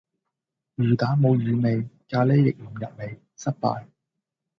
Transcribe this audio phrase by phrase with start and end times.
[0.77, 3.85] 魚蛋冇魚味，咖喱亦唔入味，失敗